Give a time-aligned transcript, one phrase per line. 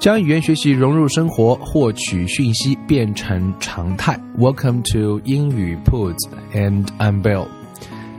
[0.00, 4.20] 将语言学习融入生活，获取讯息变成常态。
[4.38, 6.16] Welcome to 英语 Put
[6.52, 7.46] and I'm Bill.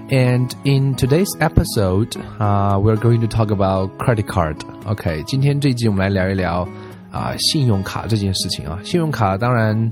[0.10, 4.56] And in today's episode, uh, we're going to talk about credit card.
[4.86, 6.68] OK，今天这一集我们来聊一聊
[7.12, 8.80] 啊、信用卡这件事情啊。
[8.84, 9.92] 信用卡当然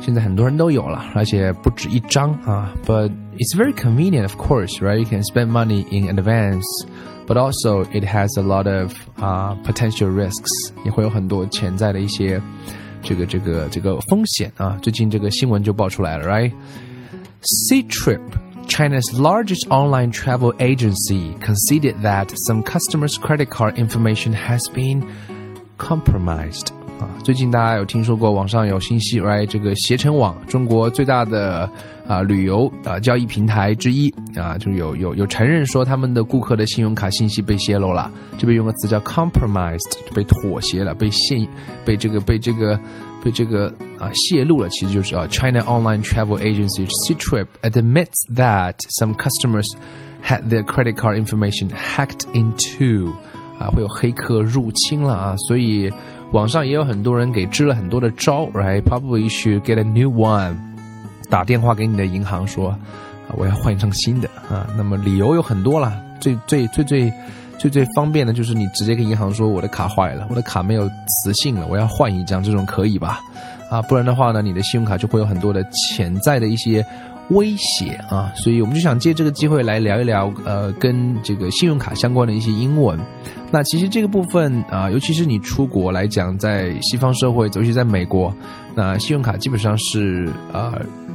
[0.00, 2.72] 现在很多人都有了，而且不止一张啊。
[2.86, 4.98] But it's very convenient, of course, right?
[4.98, 6.66] You can spend money in advance
[7.30, 12.40] but also it has a lot of uh, potential risks，也会有很多潜在的一些
[13.02, 14.78] 这个这个这个风险啊。
[14.82, 25.06] 最近这个新闻就爆出来了，right？Ctrip。China's largest online travel agency conceded that some customers' credit card information has been
[25.78, 26.72] compromised.
[27.01, 29.47] 啊，最近大家有听说过网上有信息，right？
[29.47, 31.67] 这个携程网，中国最大的
[32.07, 39.79] 啊旅游啊交易平台之一啊，就有有有承认说他们的顾客的信用卡信息被泄露了，这边用个词叫 compromised，
[40.13, 41.47] 被妥协了，被陷
[41.83, 42.79] 被这个被这个
[43.23, 49.67] 被这个啊泄露了，其实就是啊 China online travel agency Ctrip admits that some customers
[50.23, 53.11] had their credit card information hacked into，
[53.57, 55.91] 啊会有黑客入侵了啊，所以。
[56.31, 60.55] 网上也有很多人给支了很多的招，right？Probably should get a new one。
[61.29, 62.77] 打电话给你的银行说，啊，
[63.37, 64.65] 我要换一张新的啊。
[64.77, 67.13] 那么理由有很多了，最最最最
[67.59, 73.19] 最最方便的就是你直接跟银行说，我的卡坏了，我的卡没有磁性了，我要换一张，这种可以吧？
[73.69, 76.85] 啊，不然的话呢，你的信用卡就会有很多的潜在的一些。
[77.31, 82.99] 威胁啊，所以我们就想借这个机会来聊一聊，呃，跟这个信用卡相关的一些英文。
[83.51, 88.33] 那其实这个部分啊，尤其是你出国来讲，在西方社会，尤其在美国，
[88.75, 90.73] 那信用卡基本上是啊，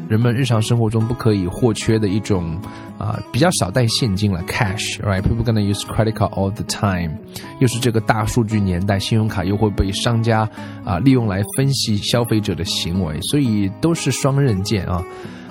[0.08, 2.58] 人们日常生活中不可以或缺的一种
[2.98, 7.12] 啊，比较少带现金了，cash，right？People gonna use credit card all the time。
[7.58, 10.48] 又是这个大数据年代，信用卡又会被商家
[10.84, 15.02] 啊利用来分析消费者的行为，所以都是双刃剑啊。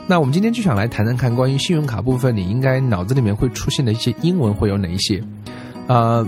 [0.07, 5.19] 那我们今天就想来谈谈看关于信用卡部分，你应该脑子里面会出现的一些英文会有哪一些？
[5.87, 6.25] 呃，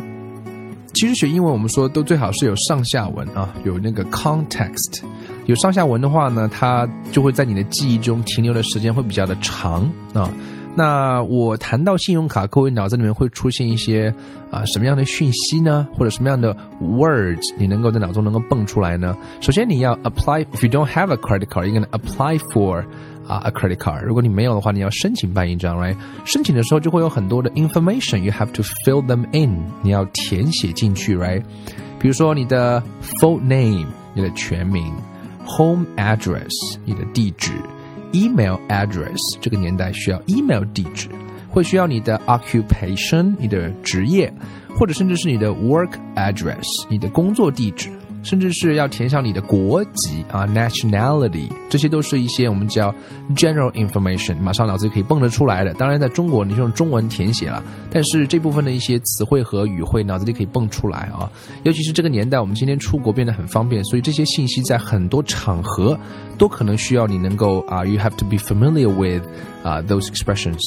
[0.95, 5.01] 其实学英文我们说都最好是有上下文啊，有那个 context，
[5.45, 10.27] 有上下文的话呢，它就会在你的记忆中停留的时间会比较的长啊。
[10.75, 14.13] 那我谈到信用卡，各位脑子里面会出现一些
[14.51, 15.87] 啊什么样的讯息呢？
[15.95, 19.15] 或者什么样的 words 你能够在脑中能够蹦出来呢？
[19.39, 22.83] 首先你要 apply，if you don't have a credit card，you can apply for。
[23.27, 24.01] 啊，a credit card。
[24.03, 25.95] 如果你没有的话，你要申请办一张，right？
[26.25, 31.43] 申请的时候就会有很多的 information，you have to fill them in，你要填写进去，right？
[31.99, 32.81] 比如说你的
[33.19, 34.93] full name，你的全名
[35.45, 37.51] ；home address，你的地址
[38.13, 41.09] ；email address，这个年代需要 email 地址，
[41.49, 44.31] 会需要你的 occupation，你的职业，
[44.77, 47.89] 或者甚至是你的 work address，你的工作地址。
[48.27, 52.93] 甚至是要填上你的国籍啊，nationality，这些都是一些我们叫
[53.33, 55.73] general information，马上脑子可以蹦得出来的。
[55.75, 61.31] 当然，在中国你是用中文填写了，但是这部分的一些词汇和语汇脑子里可以蹦出来啊。
[61.63, 65.97] 尤其是这个年代，我们今天出国变得很方便，所以这些信息在很多场合
[66.37, 69.23] 都可能需要你能够啊，you have to be familiar with
[69.63, 70.59] 啊 those expressions。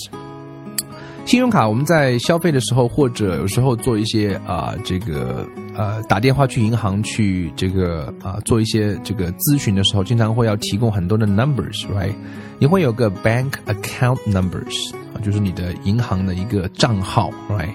[1.31, 5.47] 信用卡我们在消费的时候，或者有时候做一些啊这个。
[5.77, 12.13] 呃，打电话去银行去这个啊做一些这个咨询的时候，经常会要提供很多的 numbers，right？
[12.59, 17.73] 你会有个 bank account numbers 啊，就是你的银行的一个账号，right？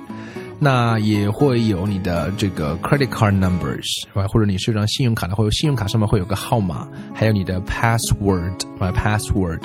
[0.59, 4.27] 那也会有你的这个 credit card numbers，right？
[4.27, 9.61] 或者你是一张信用卡的，或者信用卡上面会有个号码，还有你的 password，right？password。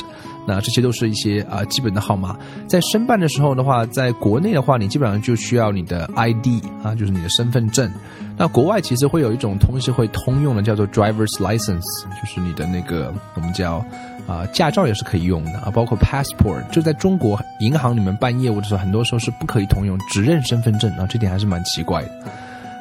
[0.55, 2.37] 那这些都是一些啊基本的号码，
[2.67, 6.47] 在申办的时候的话，在国内的话，你基本上就需要你的 ID
[6.83, 7.91] 啊，就是你的身份证。
[8.37, 11.85] 那国外其实会有一种东西会通用的，叫做 driver's license，
[12.21, 13.85] 就是你的那个我们叫
[14.27, 16.67] 啊驾照也是可以用的啊，包括 passport。
[16.71, 22.11] 就在中国银行里面办业务的时候，很多时候是不可以通用，只认身份证啊，这点还是蛮奇怪的。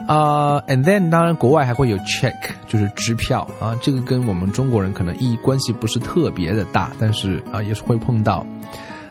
[0.09, 2.33] 啊，and then 当然国外还会有 check，
[2.67, 8.43] 就是支票啊，这个跟我们中国人可能意义关系不是特别的大，但是啊也是会碰到。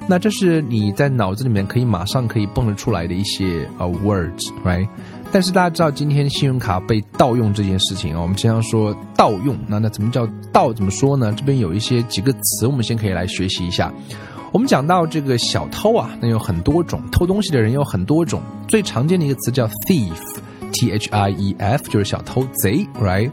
[0.08, 4.88] 那这是你在脑子里面可以马上可以蹦得出来的一些呃 words，right？
[5.30, 10.72] 但是大家知道今天信用卡被盗用这件事情啊，我们经常说盗用，那那怎么叫盗？
[10.72, 11.32] 怎么说呢？
[11.36, 13.92] 这边有一些几个词，我们先可以来学习一下。
[14.50, 18.42] 我们讲到这个小偷啊，那有很多种，偷东西的人有很多种。
[18.66, 20.10] 最常见的一个词叫 thief
[20.72, 23.30] T H I E F 就是小偷贼，right？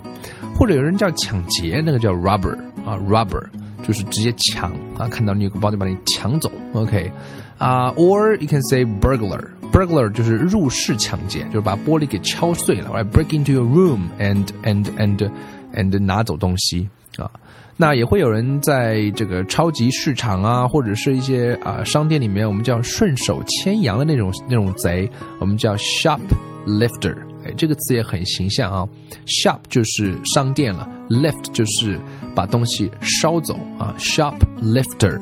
[0.57, 3.43] 或者有人叫抢劫，那个叫 robber 啊，robber
[3.85, 7.11] 就是直接抢啊，看到你有个包就把你抢走，OK？
[7.57, 9.43] 啊，or you can say burglar。
[9.71, 13.09] burglar 就是入室抢劫，就是把玻璃给敲碎了，right?
[13.11, 15.29] Break into your room and and and
[15.73, 16.87] and 拿走东西
[17.17, 17.29] 啊。
[17.75, 25.09] 那也会有人在这个超级市场啊，或者是一些啊商店里面，我们叫顺手牵羊的那种那种贼，
[25.41, 26.21] 我们叫 shop
[26.65, 27.15] Lifter，。
[27.45, 28.87] 哎，这个词也很形象啊。
[29.25, 31.99] shop 就是商店了，lift 就是
[32.33, 35.21] 把东西捎走啊，shoplifter。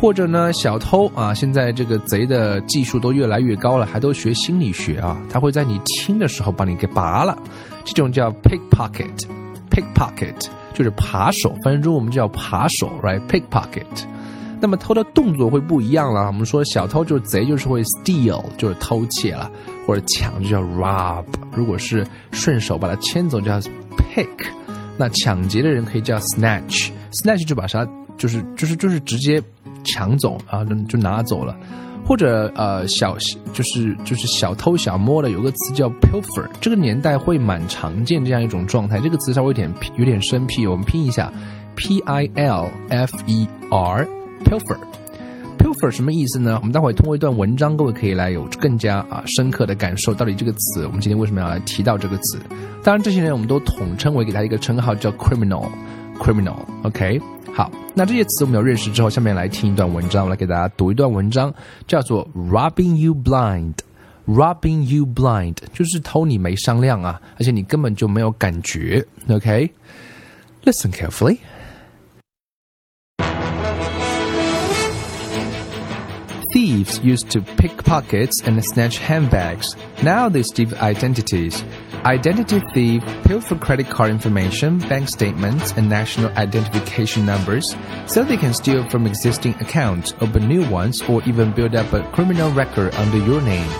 [0.00, 7.36] 或者呢，小偷啊，现在这个贼的技术都越来越高了，还都学心理学啊，他会在你轻的时候把你给拔了，
[7.84, 14.04] 这种叫 pickpocket，pickpocket 就是扒手，反正中我们叫扒手，right？pickpocket，
[14.60, 19.50] 那么偷的动作会不一样了，我们说小偷就是贼，就是会 steal，就是偷窃了，
[19.88, 23.58] 或者抢就叫 rob，如果是顺手把它牵走叫
[23.96, 24.28] pick，
[24.98, 27.88] 那抢劫的人可以叫 snatch，snatch 就把啥，
[28.18, 29.42] 就是就是就是直接。
[29.84, 31.56] 抢走啊，就就拿走了，
[32.04, 33.16] 或者呃小
[33.54, 39.00] 就是就是小偷小摸的，有个词叫 pilfer，这个年代会蛮常见这样一种状态。
[39.00, 41.32] 这个词稍微有点有点生僻，我们拼一下
[41.74, 44.76] p i l f e r，pilfer
[45.58, 46.56] Puffer 什么意思呢？
[46.60, 52.38] 我们待会通过一段文章，各位可以来有更加啊深刻的感受，到底这个词我们今天为什么要来提到这个词？
[52.82, 57.20] 当然这些人我们都统称为给他一个称号叫 criminal，criminal，OK。
[57.52, 61.52] 好，那这些词我们要认识之后，下面来听一段文章，我来给大家读一段文章，
[61.86, 63.74] 叫做 “Robbing You Blind”。
[64.28, 69.02] Robbing you blind 就是偷你没商量啊，而且你根本就没有感觉。
[69.26, 71.38] OK，listen carefully.
[76.68, 79.74] Thieves used to pick pockets and snatch handbags.
[80.02, 81.64] Now they steal identities.
[82.04, 87.74] Identity thief pilfer credit card information, bank statements, and national identification numbers
[88.04, 92.02] so they can steal from existing accounts, open new ones, or even build up a
[92.12, 93.70] criminal record under your name.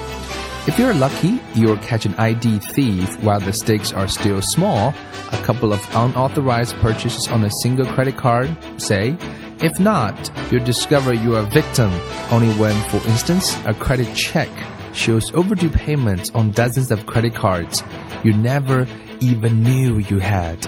[0.67, 4.95] If you're lucky, you'll catch an ID thief while the stakes are still small,
[5.31, 8.49] a couple of unauthorized purchases on a single credit card,
[8.79, 9.19] say.
[9.61, 11.91] If not, you'll discover you are a victim
[12.31, 14.49] only when, for instance, a credit check
[14.93, 17.83] shows overdue payments on dozens of credit cards
[18.23, 18.87] you never
[19.21, 20.65] even knew you had.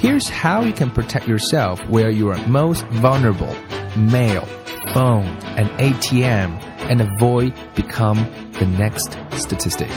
[0.00, 3.54] Here's how you can protect yourself where you are most vulnerable
[3.96, 4.44] mail,
[4.92, 6.60] phone, and ATM,
[6.90, 8.18] and avoid become
[8.58, 9.90] the next statistic.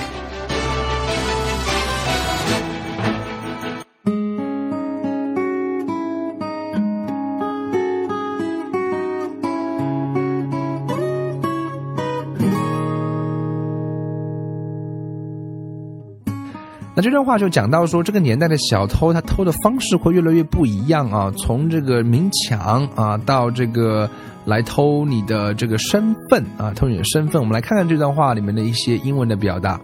[17.06, 24.10] 这段话就讲到说，这个年代的小偷他偷的方式会越来越不一样啊，从这个明抢啊，到这个
[24.44, 27.40] 来偷你的这个身份啊，偷你的身份。
[27.40, 29.80] 我们来看看这段话里面的一些英文的表达。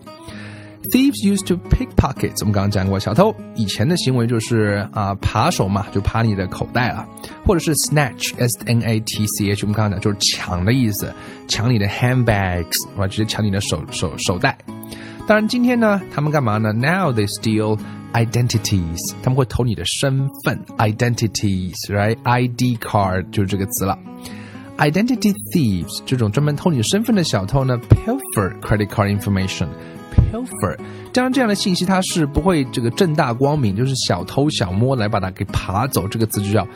[0.92, 2.38] Thieves used to pick pockets。
[2.40, 7.08] 我们刚刚讲过，小偷以前的行为就是啊，扒手嘛，就扒你的口袋了，
[7.46, 9.62] 或者是 snatch，s n a t c h。
[9.62, 11.13] 我们刚刚讲就是抢的意思，
[11.48, 14.58] 抢你的 handbags，啊，直接抢你的手手手袋。
[15.32, 17.80] 当然，今天呢，他们干嘛呢？Now they steal
[18.12, 23.98] identities，他们会偷你的身份，identities，right？ID card 就是这个词了。
[24.78, 30.78] Identity thieves 这种专门偷你身份的小偷呢，pilfer credit card information，pilfer，
[31.14, 36.68] 当然这样的信息它是不会这个正大光明，就是小偷小摸来把它给扒走，这个词就叫。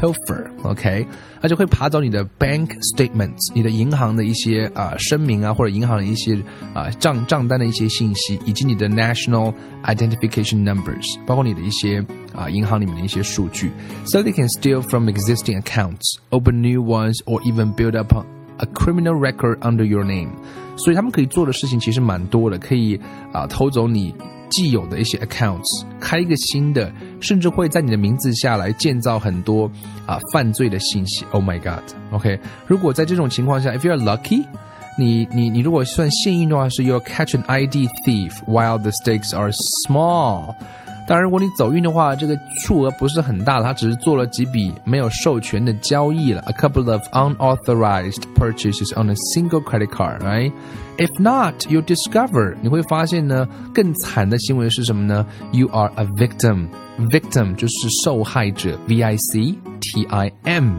[0.00, 1.06] pilfer，OK，
[1.40, 6.40] 而且会爬走你的 bank statements，你的银行的一些啊声明啊，或者银行的一些
[6.74, 9.52] 啊账账单的一些信息，以及你的 national
[9.84, 12.04] identification numbers，包括你的一些
[12.34, 13.70] 啊银行里面的一些数据。
[14.04, 18.14] So they can steal from existing accounts, open new ones, or even build up
[18.58, 20.30] a criminal record under your name。
[20.76, 23.00] 所以他们可以做的事情其实蛮多的，可以
[23.32, 24.14] 啊偷走你。
[24.50, 29.70] 既有的一些 accounts，开一个新的，甚至会在你的名字下来建造很多
[30.06, 31.24] 啊犯罪的信息。
[31.32, 34.44] Oh my god！OK，、如果在这种情况下，if you're lucky，
[34.98, 39.52] 你你你如果算幸运的话，是 you catch an ID thief while the stakes are
[39.86, 40.54] small。
[41.10, 50.52] 当然，如果你走运的话，这个数额不是很大，他只是做了几笔没有授权的交易了，a couple of unauthorized purchases on a single credit card, right?
[50.98, 56.68] If not, you discover 你会发现呢，更惨的行为是什么呢？You are a victim.
[57.10, 57.74] Victim 就是
[58.04, 60.76] 受害者，V I C T I M.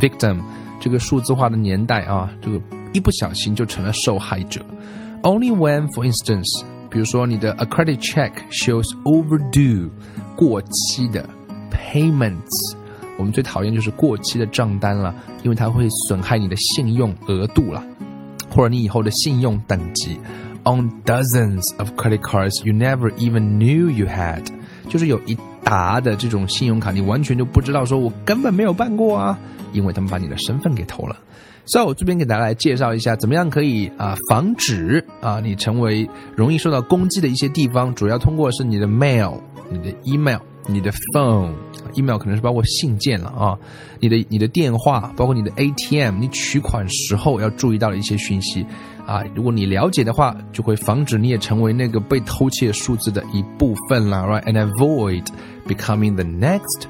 [0.00, 0.40] Victim
[0.80, 2.60] 这个数字化的年代啊，这个
[2.92, 4.60] 一不小心就成了受害者。
[5.22, 6.64] Only when, for instance.
[6.90, 9.88] 比如说你的 a credit check shows overdue
[10.36, 11.24] 过期的
[11.70, 12.74] payments，
[13.16, 17.82] 我们最讨厌就是过期的账单了，因为它会损害你的信用额度了，
[18.50, 20.18] 或者你以后的信用等级。
[20.62, 24.44] On dozens of credit cards you never even knew you had，
[24.88, 29.38] 就是有一沓的这种信用卡，你完全就不知道，说我根本没有办过啊，
[29.72, 31.16] 因为他们把你的身份给偷了。
[31.72, 37.94] So，这边给大家来介绍一下，怎么样可以啊防止啊你成为容易受到攻击的一些地方。
[37.94, 43.56] 主要通过是你的 mail、你的 email、你的 phone，email 可能是包括信件了啊，
[44.00, 48.66] 你的你的电话，包括你的 ATM，你取款时候要注意到的一些讯息
[49.06, 49.22] 啊。
[49.32, 55.24] 如果你了解的话，就会防止你也成为那个被偷窃数字的一部分了，right？And avoid
[55.68, 56.88] becoming the next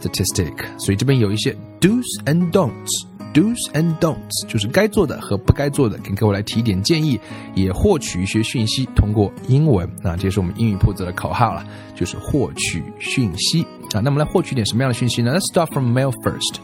[0.00, 0.54] statistic。
[0.78, 3.08] 所以这边有一些 do's and don'ts。
[3.32, 7.18] Do's and don'ts 就是该做的和不该做的，给各位来提点建议，
[7.54, 8.84] 也获取一些讯息。
[8.94, 14.00] 通过英文，那这是我们英语铺子的口号了，就是获取讯息啊。
[14.00, 16.56] 那么来获取点什么样的讯息呢？Let's start from mail first。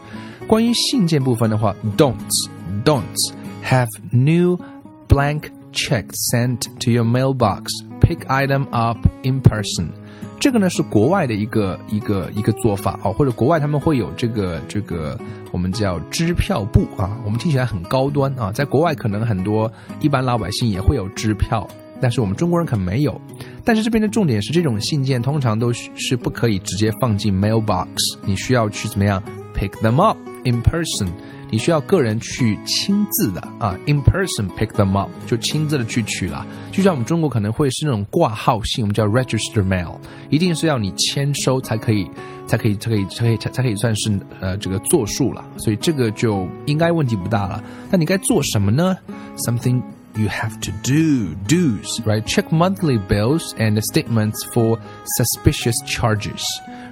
[0.47, 2.49] 关于信件部分的话，don'ts
[2.83, 3.31] don'ts
[3.63, 4.59] have new
[5.07, 7.63] blank check sent to your mailbox.
[7.99, 9.89] Pick item up in person.
[10.39, 15.19] 这个呢是国外的一个一个一个做法啊，或者国外他们会有这个这个
[15.51, 19.69] 我们叫支票簿啊，我们听起来很高端啊，在国外可能很多
[19.99, 21.67] 一般老百姓也会有支票，
[21.99, 23.19] 但是我们中国人可能没有。
[23.65, 27.87] 但是这边的重点是，这种信件通常都是不可以直接放进 mailbox，
[28.25, 29.21] 你需要去怎么样
[29.53, 31.09] pick them up in person。
[31.50, 36.44] 你需要个人去亲自的啊，in person pick them up，就亲自的去取了。
[36.72, 39.96] 就像我们中国可能会是那种挂号信，我们叫 register mail，
[40.30, 42.10] 一定是要你签收才可以，
[42.46, 45.44] 才可以，才可以，才可以，才可以算是呃这个作数了。
[45.56, 47.62] 所以这个就应该问题不大了。
[47.90, 48.96] 那你该做什么呢？
[49.36, 49.82] Something
[50.16, 52.24] you have to do, do's, right?
[52.24, 54.78] Check monthly bills and statements for
[55.16, 56.42] suspicious charges.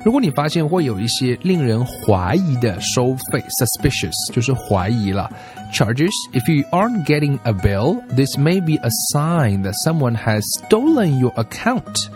[0.06, 5.30] 如果你发现会有一些令人怀疑的收费，suspicious 就是怀疑了，
[5.72, 11.32] charges。If you aren't getting a bill, this may be a sign that someone has stolen your
[11.34, 12.08] account。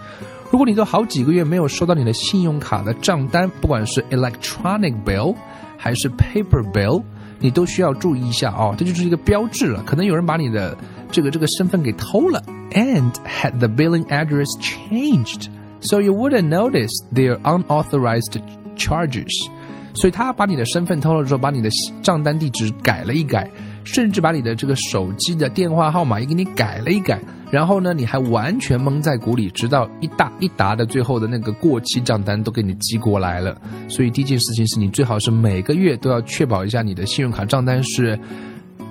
[0.50, 5.35] 如果你都好几个月没有收到你的信用卡的账单，不管是 electronic bill
[5.76, 7.02] 还是 paper bill，
[7.38, 10.76] 你都需要注意一下哦，这就是一个标志了，可能有人把你的
[11.11, 12.42] 这个这个身份给偷了，
[12.73, 15.46] and had the billing address changed。
[15.81, 18.39] So you wouldn't notice their unauthorized
[18.77, 19.50] charges.
[19.93, 21.69] 所以他把你的身份偷了之后，把你的
[22.01, 23.50] 账单地址改了一改，
[23.83, 27.19] 甚至把你的这个手机的电话号码也给你改了一改。
[27.51, 33.53] 然后呢，你还完全蒙在鼓里，直到一大一沓的最后的那个过期账单都给你寄过来了。
[33.89, 38.17] 所以第一件事情是你最好是每个月都要确保一下你的信用卡账单是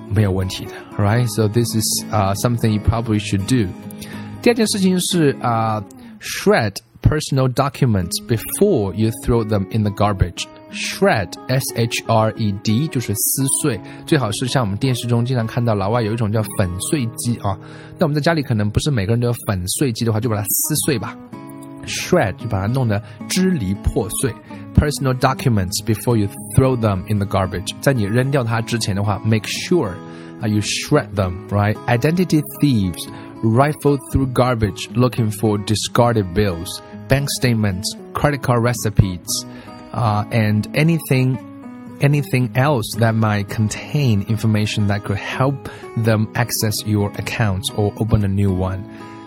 [0.07, 0.71] 没有问题的
[1.03, 1.27] ，right?
[1.27, 3.67] So this is uh something you probably should do.
[4.43, 5.83] 第二件事情是啊。
[6.21, 10.47] Shred personal documents before you throw them in the garbage.
[10.71, 17.59] Shred, S-H-R-E-D，就是撕碎，最好是像我们电视中经常看到老外有一种叫粉碎机啊。
[17.97, 21.17] 那我们在家里可能不是每个人都有粉碎机的话，就把它撕碎吧。
[21.85, 24.33] Shred 就把它弄得支离破碎。
[24.73, 29.91] Personal documents before you throw them in the garbage，在你扔掉它之前的话，make sure
[30.46, 33.06] you shred them，right？Identity thieves
[33.42, 39.26] rifle through garbage looking for discarded bills, bank statements, credit card recipes,
[39.92, 41.38] uh, and anything
[42.00, 48.22] anything else that might contain information that could help them access your accounts or open
[48.24, 48.82] a new one.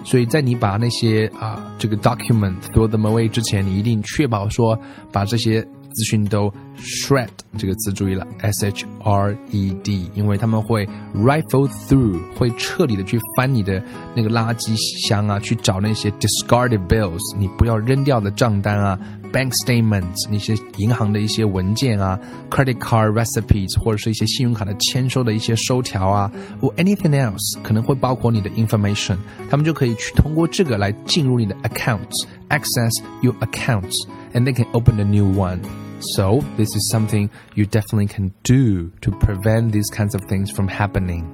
[0.05, 4.79] 所以在你把那些啊、uh, 这个 document throw them away 之前，你一定确保说
[5.11, 13.82] 把这些 资讯都 shred 这个词注意了，s h r e d，因为他们会 rifle through，会彻底的去翻你的
[14.14, 14.74] 那个垃圾
[15.06, 18.98] 箱啊，去找那些 discarded bills，你不要扔掉的账单啊
[19.33, 29.17] ，bank statements，那些银行的一些文件啊，credit card recipes，或者是一些信用卡的签收的一些收条啊，或 anything else，可能会包括你的 information，
[29.49, 32.91] 他们就可以去通过这个来进入你的 accounts，access
[33.21, 38.91] your accounts，and they can open a new one。So, this is something you definitely can do
[39.01, 41.25] to prevent these kinds of things from happening.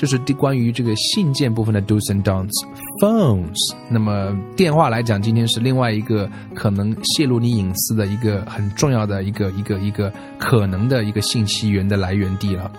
[0.00, 2.48] 这是关于这个信件部分的 do's and don'ts。
[3.02, 12.72] Phones，那么电话来讲，今天是另外一个可能泄露你隐私的一个很重要的一个一个一个可能的一个信息源的来源地了。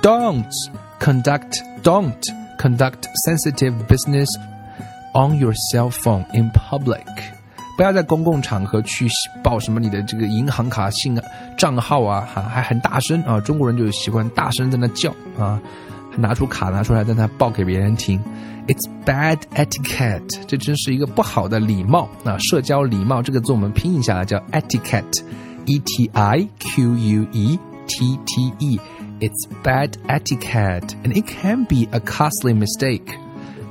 [0.00, 0.46] Don't
[1.00, 2.14] conduct, don't
[2.60, 4.28] conduct sensitive business
[5.12, 7.02] on your cell phone in public.
[7.76, 9.08] 不要在公共场合去
[9.42, 11.20] 报什么你的这个银行卡信
[11.58, 13.40] 账号啊，哈，还很大声啊！
[13.40, 15.60] 中国人就喜欢大声在那叫啊，
[16.16, 18.20] 拿出卡拿出来在那报给别人听。
[18.66, 22.38] It's bad etiquette，这真是一个不好的礼貌啊！
[22.38, 28.80] 社交礼貌这个字我们拼一下来叫 etiquette，e t i q u e t t e。
[29.20, 33.14] It's bad etiquette and it can be a costly mistake，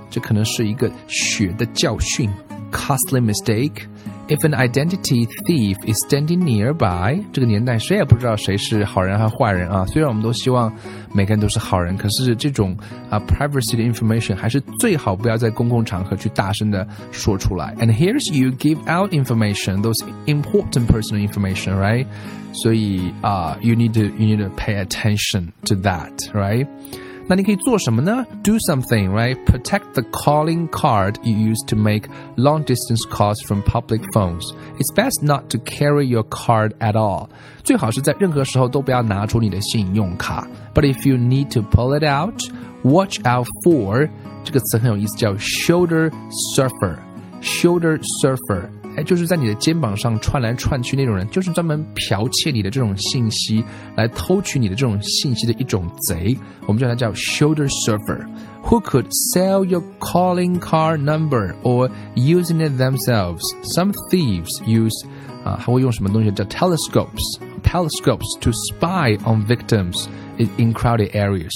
[0.09, 2.29] 这可能是一个血的教训。
[2.71, 3.87] costly mistake.
[4.28, 9.84] If an identity thief is standing nearby，这个年代谁也不知道谁是好人还是坏人啊。
[9.86, 10.72] 虽然我们都希望
[11.12, 12.74] 每个人都是好人，可是这种
[13.10, 17.74] 啊 privacy 的 information 还是最好不要在公共场合去大声的说出来。
[17.78, 22.06] And here's you give out information, those important personal information, right?
[22.54, 26.66] 所以啊、uh,，you need to you need to pay attention to that, right?
[27.28, 28.26] 那你可以做什么呢？
[28.42, 29.36] Do something, right?
[29.46, 34.44] Protect the calling card you use to make long distance calls from public phones.
[34.78, 37.28] It's best not to carry your card at all.
[37.62, 40.46] 最好是在任何时候都不要拿出你的信用卡。
[40.74, 42.42] But if you need to pull it out,
[42.82, 44.08] watch out for
[44.44, 46.10] 这个词很有意思，叫 shoulder
[46.54, 46.96] surfer.
[47.40, 48.68] Shoulder surfer.
[48.98, 53.64] 哎，就是在你的肩膀上窜来窜去那种人，就是专门剽窃你的这种信息，
[53.96, 56.36] 来偷取你的这种信息的一种贼。
[56.66, 63.42] 我们叫他叫 shoulder surfer。Who could sell your calling card number or using it themselves?
[63.74, 64.94] Some thieves use
[65.44, 70.06] 啊，还会用什么东西叫 telescopes telescopes to spy on victims
[70.38, 71.50] in in crowded areas.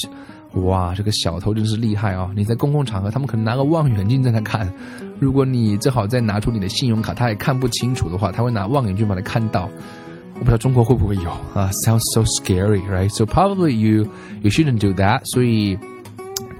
[0.54, 2.30] 哇，这个小偷真是厉害啊！
[2.34, 4.72] 你在公共场合，他们可能拿个望远镜在那看。
[5.23, 9.69] 如果你正好再拿出你的信用卡，他也看不清楚的话，他会拿望远镜把它看到。
[10.35, 11.69] 我不知道中国会不会有啊？
[11.85, 13.09] Sounds so scary, right?
[13.09, 14.07] So probably you
[14.41, 15.21] you shouldn't do that.
[15.25, 15.77] 所以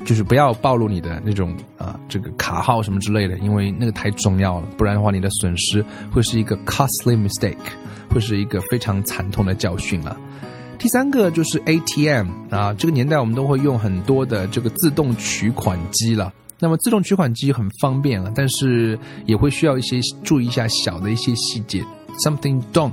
[0.06, 4.68] 就是不要暴露你的那种啊这个卡号什么之类的，因为那个太重要了。
[4.78, 7.58] 不然的话，你的损失会是一个 costly mistake，
[8.10, 10.16] 会是一个非常惨痛的教训了。
[10.78, 16.32] 第三个就是 ATM 啊，这个年代我们都会用很多的这个自动取款机了。
[16.63, 21.85] 那么自动取款机很方便啊，但是也会需要一些注意一下小的一些细节。
[22.25, 22.93] Something don't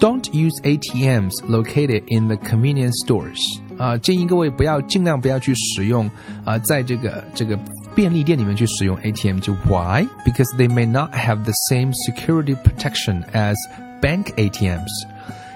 [0.00, 3.38] don't use ATMs located in the convenience stores
[3.78, 6.10] 啊，建议各位不要尽量不要去使用
[6.44, 7.56] 啊，在这个这个
[7.94, 9.38] 便利店里面去使用 ATM。
[9.38, 10.06] 就 Why?
[10.24, 13.54] Because they may not have the same security protection as
[14.00, 14.90] bank ATMs.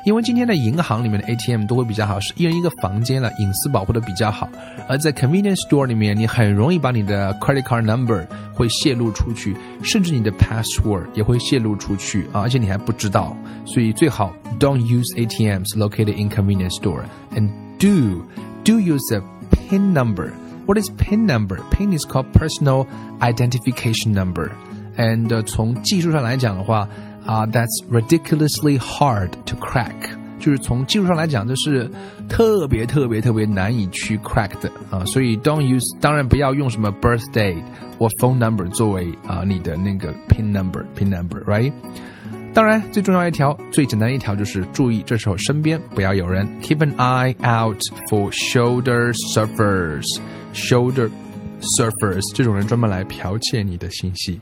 [0.05, 4.49] 因为今天的银行里面的 ATM 都会比较好，是一人一个房间了，隐私保护的比较好。
[4.89, 13.37] 而在 convenience store 里面，你很容易把你的 credit card number 会泄露出去，甚至你的 password 也会泄露出去啊，而且你还不知道。
[13.65, 17.03] 所以最好 don't use ATMs located in convenience store
[17.35, 18.25] and do
[18.63, 20.31] do use a PIN number.
[20.67, 21.59] What is PIN number?
[21.71, 22.87] PIN is called personal
[23.21, 24.51] identification number.
[24.97, 26.89] And 从技术上来讲的话。
[27.25, 29.95] 啊、uh,，that's ridiculously hard to crack，
[30.39, 31.91] 就是从技术上来讲，这是
[32.29, 37.57] 特别特别特别难以去 crack 的啊，所以 don't use，当然不要用什么 birthday
[37.99, 41.73] 或 phone number 作为啊你的那个 pin number，pin number，right？
[42.55, 51.11] 当然，最重要一条、最简单一条就是注意，这时候身边不要有人，keep an eye out for shoulder surfers，shoulder
[51.61, 54.41] surfers 这种人专门来剽窃你的信息。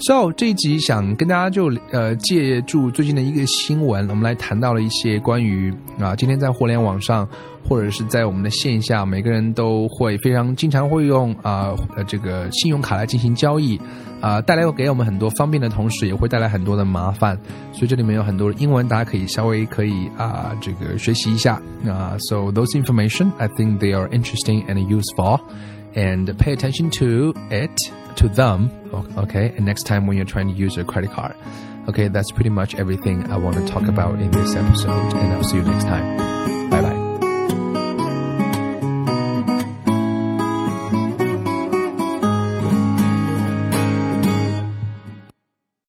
[0.00, 7.28] So 这一集想跟大家就呃借助最近的一个新闻，我们来谈到了一些关于啊今天在互联网上
[7.68, 13.78] 或者是在我们的线下，每个人都会非常经常会用啊呃这个信用卡来进行交易
[14.22, 17.38] 啊，带来给我们很多方便的同时，也会带来很多的麻烦。
[17.74, 22.16] 所以这里面有很多英文，大家可以稍微可以啊这个学习一下啊。
[22.20, 25.40] So those information I think they are interesting and useful,
[25.94, 27.92] and pay attention to it.
[28.16, 28.70] To them.
[29.16, 31.34] Okay, and next time when you're trying to use your credit card.
[31.88, 35.44] Okay, that's pretty much everything I want to talk about in this episode, and I'll
[35.44, 36.70] see you next time.
[36.70, 36.89] Bye bye.